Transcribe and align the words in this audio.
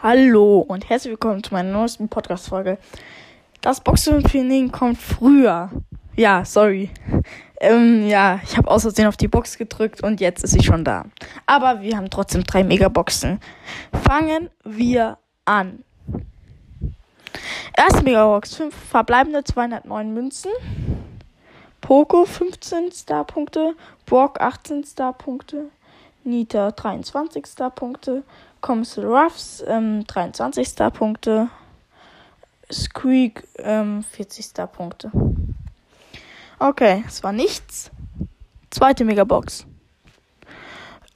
Hallo 0.00 0.60
und 0.60 0.88
herzlich 0.88 1.10
willkommen 1.10 1.42
zu 1.42 1.52
meiner 1.52 1.72
neuesten 1.72 2.08
Podcast-Folge. 2.08 2.78
Das 3.62 3.80
Boxen-Training 3.80 4.70
kommt 4.70 4.96
früher. 4.96 5.72
Ja, 6.14 6.44
sorry. 6.44 6.90
Ähm, 7.60 8.06
ja, 8.06 8.38
ich 8.44 8.56
habe 8.56 8.70
aus 8.70 8.82
Versehen 8.82 9.08
auf 9.08 9.16
die 9.16 9.26
Box 9.26 9.58
gedrückt 9.58 10.04
und 10.04 10.20
jetzt 10.20 10.44
ist 10.44 10.52
sie 10.52 10.62
schon 10.62 10.84
da. 10.84 11.04
Aber 11.46 11.82
wir 11.82 11.96
haben 11.96 12.10
trotzdem 12.10 12.44
drei 12.44 12.62
Megaboxen. 12.62 13.40
Fangen 14.04 14.50
wir 14.62 15.18
an. 15.44 15.82
Erste 17.76 18.04
Megabox, 18.04 18.54
5 18.54 18.72
verbleibende 18.72 19.42
209 19.42 20.14
Münzen. 20.14 20.52
Poco 21.80 22.24
15 22.24 22.92
Star-Punkte. 22.92 23.74
Brock 24.06 24.40
18 24.40 24.84
Star-Punkte. 24.84 25.70
Nita 26.28 26.72
23 26.72 27.46
Star-Punkte. 27.46 28.22
Comes 28.60 28.98
Ruffs 28.98 29.64
ähm, 29.66 30.06
23 30.06 30.68
Star-Punkte. 30.68 31.48
Squeak 32.70 33.48
ähm, 33.58 34.02
40 34.02 34.44
Star-Punkte. 34.44 35.10
Okay, 36.58 37.04
es 37.06 37.22
war 37.22 37.32
nichts. 37.32 37.90
Zweite 38.70 39.04
Megabox. 39.04 39.66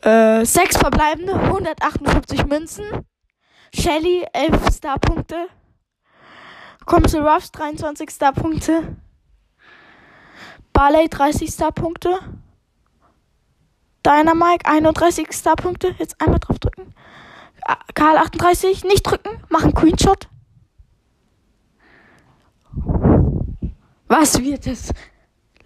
Äh, 0.03 0.45
sechs 0.45 0.79
verbleibende, 0.79 1.35
158 1.35 2.47
Münzen. 2.47 2.87
Shelly 3.75 4.27
11 4.33 4.73
Star-Punkte. 4.73 5.49
Comes 6.87 7.15
Ruffs 7.15 7.53
23 7.53 8.11
Star-Punkte. 8.11 8.97
Barley 10.73 11.09
30 11.09 11.51
Star-Punkte. 11.51 12.19
Dynamike 14.05 14.67
31 14.67 15.33
Star-Punkte. 15.33 15.95
Jetzt 15.99 16.21
einmal 16.21 16.41
drauf 16.41 16.59
drücken. 16.59 16.95
Karl 17.95 18.17
38, 18.17 18.85
nicht 18.85 19.03
drücken, 19.03 19.31
mach 19.49 19.63
einen 19.63 19.73
Screenshot. 19.77 20.29
Was 24.09 24.41
wird 24.43 24.67
es? 24.67 24.93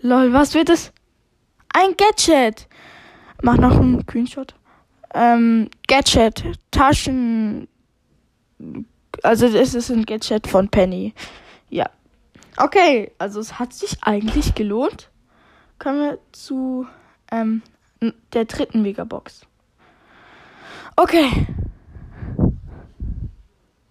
Lol, 0.01 0.33
was 0.33 0.55
wird 0.55 0.69
es? 0.69 0.93
Ein 1.73 1.97
Gadget. 1.97 2.69
Mach 3.43 3.57
noch 3.57 3.77
einen 3.77 4.03
Screenshot. 4.03 4.55
Ähm, 5.15 5.71
Gadget, 5.89 6.45
Taschen. 6.71 7.69
Also 9.23 9.47
es 9.47 9.75
ist 9.75 9.91
ein 9.91 10.05
Gadget 10.05 10.47
von 10.47 10.69
Penny. 10.69 11.15
Ja. 11.71 11.89
Okay, 12.57 13.13
also 13.19 13.41
es 13.41 13.59
hat 13.59 13.73
sich 13.73 14.03
eigentlich 14.03 14.55
gelohnt. 14.55 15.11
Kommen 15.79 16.01
wir 16.01 16.19
zu 16.33 16.87
ähm, 17.31 17.63
der 18.33 18.45
dritten 18.45 18.83
Megabox. 18.83 19.47
Okay. 20.97 21.47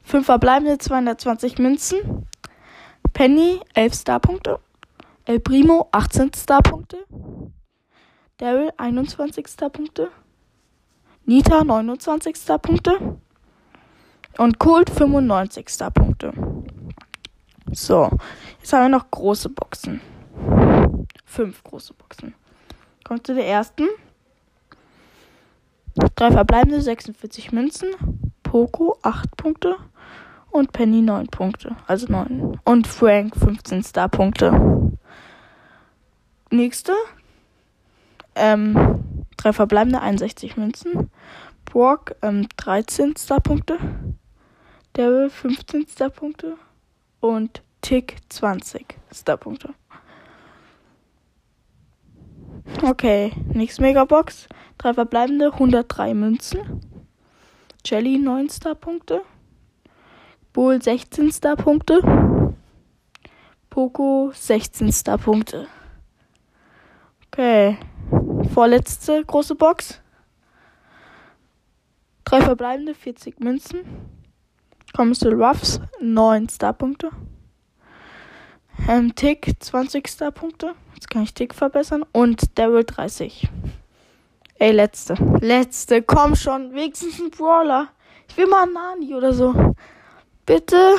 5 0.04 0.26
verbleibende 0.26 0.78
220 0.78 1.58
Münzen. 1.58 2.28
Penny 3.14 3.60
11 3.74 3.94
Starpunkte. 3.96 4.60
El 5.26 5.40
Primo 5.40 5.88
18 5.92 6.32
Starpunkte. 6.36 7.06
Daryl 8.38 8.72
21 8.78 9.48
Starpunkte. 9.48 10.10
Nita 11.26 11.64
29 11.64 12.36
Starpunkte. 12.36 13.18
Und 14.38 14.60
Colt 14.60 14.90
95 14.90 15.70
Starpunkte. 15.70 16.34
So, 17.72 18.12
jetzt 18.60 18.74
haben 18.74 18.84
wir 18.84 18.90
noch 18.90 19.10
große 19.10 19.50
Boxen. 19.50 20.02
Fünf 21.26 21.64
große 21.64 21.94
Boxen. 21.94 22.36
Kommt 23.06 23.26
zu 23.26 23.36
der 23.36 23.48
ersten. 23.48 23.88
Drei 26.16 26.32
verbleibende 26.32 26.82
46 26.82 27.54
Münzen. 27.54 27.90
Poco 28.44 28.98
8 29.04 29.38
Punkte 29.38 29.78
und 30.50 30.72
Penny 30.72 31.02
9 31.02 31.28
Punkte, 31.28 31.76
also 31.88 32.08
9. 32.08 32.60
Und 32.64 32.88
Frank 32.88 33.36
15 33.36 33.84
Star-Punkte. 33.84 34.92
Nächste. 36.50 36.94
Ähm, 38.34 39.26
drei 39.38 39.54
verbleibende 39.54 40.02
61 40.02 40.58
Münzen. 40.58 41.12
Brock 41.66 42.16
ähm, 42.22 42.48
13 42.58 43.16
Star-Punkte. 43.18 43.78
Daryl 44.94 45.30
15 45.30 45.88
Star-Punkte. 45.88 46.56
Und 47.20 47.62
Tick 47.82 48.18
20 48.30 48.98
Star-Punkte. 49.14 49.74
Okay, 52.82 53.32
nächste 53.54 53.82
Megabox. 53.82 54.48
Drei 54.78 54.94
verbleibende 54.94 55.54
103 55.54 56.14
Münzen. 56.14 56.82
Jelly 57.86 58.18
9 58.18 58.50
Star-Punkte. 58.50 59.22
Bull 60.52 60.82
16 60.82 61.32
Star-Punkte. 61.32 62.02
Poco 63.70 64.32
16 64.34 64.92
Star-Punkte. 64.92 65.68
Okay. 67.28 67.78
Vorletzte 68.54 69.24
große 69.24 69.56
Box. 69.56 70.02
Drei 72.24 72.42
verbleibende 72.42 72.96
40 72.96 73.40
Münzen. 73.40 73.82
Commissar 74.94 75.34
Ruffs 75.34 75.80
9 76.02 76.50
Star-Punkte. 76.50 77.12
Ähm, 78.88 79.16
Tick 79.16 79.52
20 79.60 80.08
Star-Punkte. 80.08 80.76
Jetzt 80.94 81.10
kann 81.10 81.24
ich 81.24 81.34
Tick 81.34 81.56
verbessern. 81.56 82.06
Und 82.12 82.58
Daryl 82.60 82.84
30. 82.84 83.50
Ey, 84.60 84.72
letzte. 84.72 85.16
Letzte. 85.42 86.04
Komm 86.04 86.36
schon. 86.36 86.74
Wenigstens 86.74 87.20
ein 87.20 87.32
Brawler. 87.32 87.88
Ich 88.30 88.38
will 88.38 88.46
mal 88.46 88.64
einen 88.64 88.74
Nani 88.74 89.16
oder 89.16 89.34
so. 89.34 89.74
Bitte. 90.46 90.96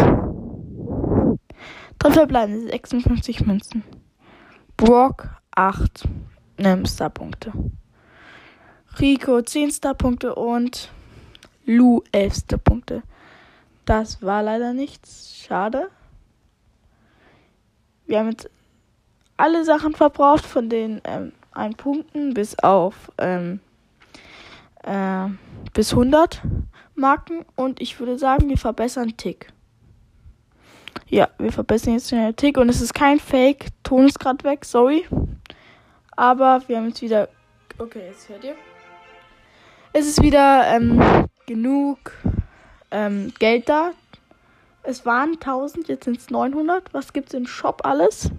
Dann 1.98 2.12
verbleiben 2.12 2.66
56 2.66 3.46
Münzen. 3.46 3.84
Brock 4.76 5.28
8 5.52 6.08
ähm, 6.58 6.86
Starpunkte. 6.86 7.52
Rico 8.98 9.42
10 9.42 9.70
Starpunkte 9.70 10.34
und 10.34 10.90
Lu 11.64 12.02
11 12.10 12.34
Starpunkte. 12.34 13.02
Das 13.84 14.22
war 14.22 14.42
leider 14.42 14.72
nichts. 14.72 15.36
Schade. 15.36 15.88
Wir 18.06 18.20
haben 18.20 18.30
jetzt 18.30 18.48
alle 19.36 19.64
Sachen 19.64 19.94
verbraucht 19.94 20.46
von 20.46 20.68
den 20.68 21.00
ähm, 21.04 21.32
1 21.52 21.76
Punkten 21.76 22.34
bis 22.34 22.58
auf 22.60 23.10
ähm, 23.18 23.60
äh, 24.84 25.28
bis 25.74 25.92
100 25.92 26.40
Marken 26.94 27.44
und 27.56 27.80
ich 27.80 27.98
würde 28.00 28.18
sagen, 28.18 28.48
wir 28.48 28.58
verbessern 28.58 29.16
Tick. 29.16 29.52
Ja, 31.08 31.28
wir 31.38 31.52
verbessern 31.52 31.94
jetzt 31.94 32.10
den 32.10 32.34
Tick 32.34 32.56
und 32.56 32.68
es 32.68 32.80
ist 32.80 32.94
kein 32.94 33.20
Fake. 33.20 33.66
Ton 33.82 34.06
ist 34.06 34.18
gerade 34.18 34.42
weg, 34.44 34.64
sorry. 34.64 35.06
Aber 36.16 36.62
wir 36.66 36.78
haben 36.78 36.88
jetzt 36.88 37.02
wieder. 37.02 37.28
Okay, 37.78 38.06
jetzt 38.08 38.28
hört 38.28 38.42
ihr. 38.42 38.54
Es 39.92 40.06
ist 40.06 40.22
wieder 40.22 40.66
ähm, 40.68 41.26
genug 41.46 42.12
ähm, 42.90 43.32
Geld 43.38 43.68
da. 43.68 43.92
Es 44.86 45.04
waren 45.04 45.32
1000, 45.32 45.88
jetzt 45.88 46.04
sind 46.04 46.18
es 46.18 46.30
900. 46.30 46.94
Was 46.94 47.12
gibt 47.12 47.28
es 47.28 47.34
im 47.34 47.46
Shop 47.46 47.84
alles? 47.84 48.30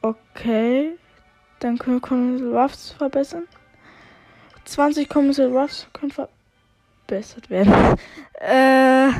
Okay. 0.00 0.96
Dann 1.60 1.78
können 1.78 1.96
wir 1.96 2.00
Commissar 2.00 2.62
Ruffs 2.62 2.90
verbessern. 2.92 3.46
20 4.64 5.08
Commissar 5.08 5.48
Ruffs 5.48 5.86
können 5.92 6.12
verbessert 6.12 7.50
werden. 7.50 7.98
äh, 8.40 9.10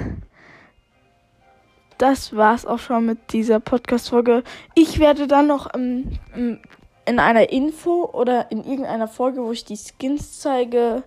das 1.99 2.35
war's 2.35 2.65
auch 2.65 2.79
schon 2.79 3.07
mit 3.07 3.33
dieser 3.33 3.61
Podcast-Folge. 3.61 4.43
Ich 4.75 4.99
werde 4.99 5.27
dann 5.27 5.47
noch 5.47 5.75
ähm, 5.75 6.19
in 6.35 7.19
einer 7.19 7.51
Info 7.51 8.07
oder 8.13 8.51
in 8.51 8.65
irgendeiner 8.65 9.09
Folge, 9.09 9.43
wo 9.45 9.53
ich 9.53 9.65
die 9.65 9.77
Skins 9.77 10.41
zeige, 10.41 11.05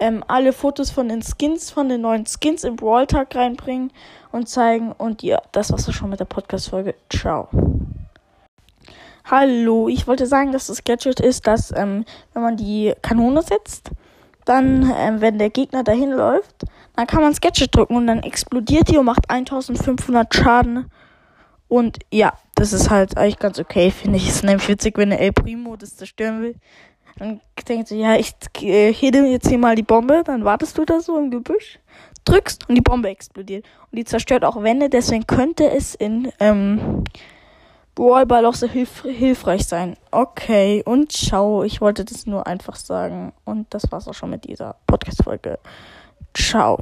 ähm, 0.00 0.24
alle 0.28 0.52
Fotos 0.52 0.90
von 0.90 1.08
den 1.08 1.22
Skins, 1.22 1.70
von 1.70 1.88
den 1.88 2.00
neuen 2.00 2.26
Skins 2.26 2.64
im 2.64 2.76
Brawl 2.76 3.06
Tag 3.06 3.34
reinbringen 3.34 3.92
und 4.30 4.48
zeigen. 4.48 4.92
Und 4.92 5.22
ja, 5.22 5.40
das 5.52 5.70
war's 5.72 5.88
auch 5.88 5.92
schon 5.92 6.10
mit 6.10 6.20
der 6.20 6.24
Podcast-Folge. 6.24 6.94
Ciao. 7.10 7.48
Hallo, 9.24 9.88
ich 9.88 10.06
wollte 10.06 10.26
sagen, 10.26 10.52
dass 10.52 10.66
das 10.66 10.82
Gadget 10.82 11.20
ist, 11.20 11.46
dass 11.46 11.72
ähm, 11.76 12.04
wenn 12.32 12.42
man 12.42 12.56
die 12.56 12.92
Kanone 13.02 13.42
setzt, 13.42 13.90
dann, 14.44 14.92
ähm, 14.96 15.20
wenn 15.20 15.38
der 15.38 15.50
Gegner 15.50 15.84
dahin 15.84 16.10
läuft, 16.10 16.64
dann 16.96 17.06
kann 17.06 17.22
man 17.22 17.32
Gadget 17.32 17.74
drücken 17.74 17.96
und 17.96 18.06
dann 18.08 18.22
explodiert 18.22 18.88
die 18.88 18.98
und 18.98 19.04
macht 19.04 19.30
1500 19.30 20.34
Schaden. 20.34 20.90
Und 21.68 22.00
ja, 22.12 22.34
das 22.54 22.72
ist 22.72 22.90
halt 22.90 23.16
eigentlich 23.16 23.38
ganz 23.38 23.58
okay, 23.58 23.90
finde 23.90 24.18
ich. 24.18 24.28
Es 24.28 24.36
ist 24.36 24.44
nämlich 24.44 24.68
witzig, 24.68 24.98
wenn 24.98 25.10
der 25.10 25.20
El 25.20 25.32
Primo 25.32 25.76
das 25.76 25.96
zerstören 25.96 26.42
will. 26.42 26.56
Dann 27.18 27.40
denkt 27.68 27.88
sie, 27.88 28.00
ja, 28.00 28.16
ich 28.16 28.34
äh, 28.60 28.92
hede 28.92 29.26
jetzt 29.26 29.48
hier 29.48 29.58
mal 29.58 29.74
die 29.74 29.82
Bombe, 29.82 30.22
dann 30.24 30.44
wartest 30.44 30.78
du 30.78 30.84
da 30.84 31.00
so 31.00 31.18
im 31.18 31.30
Gebüsch, 31.30 31.78
drückst 32.24 32.68
und 32.68 32.74
die 32.74 32.80
Bombe 32.80 33.08
explodiert. 33.08 33.64
Und 33.90 33.98
die 33.98 34.04
zerstört 34.04 34.44
auch 34.44 34.62
Wände, 34.62 34.88
deswegen 34.88 35.26
könnte 35.26 35.70
es 35.70 35.94
in 35.94 36.32
ähm, 36.40 37.04
Brawlball 37.94 38.46
auch 38.46 38.54
sehr 38.54 38.70
hilf 38.70 39.02
hilfreich 39.02 39.66
sein. 39.66 39.96
Okay, 40.10 40.82
und 40.84 41.12
ciao. 41.12 41.62
Ich 41.62 41.80
wollte 41.80 42.04
das 42.04 42.26
nur 42.26 42.46
einfach 42.46 42.76
sagen. 42.76 43.32
Und 43.44 43.72
das 43.74 43.90
war's 43.90 44.08
auch 44.08 44.14
schon 44.14 44.30
mit 44.30 44.44
dieser 44.44 44.76
Podcast-Folge. 44.86 45.58
Ciao. 46.34 46.78